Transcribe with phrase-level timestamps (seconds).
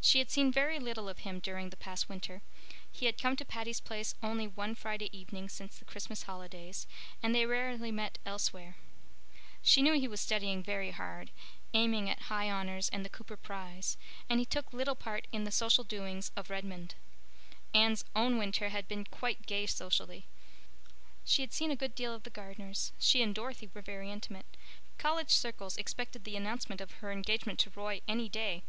[0.00, 2.42] She had seen very little of him during the past winter.
[2.90, 6.88] He had come to Patty's Place only one Friday evening since the Christmas holidays,
[7.22, 8.74] and they rarely met elsewhere.
[9.62, 11.30] She knew he was studying very hard,
[11.72, 13.96] aiming at High Honors and the Cooper Prize,
[14.28, 16.96] and he took little part in the social doings of Redmond.
[17.72, 20.26] Anne's own winter had been quite gay socially.
[21.24, 24.46] She had seen a good deal of the Gardners; she and Dorothy were very intimate;
[24.98, 28.64] college circles expected the announcement of her engagement to Roy any day.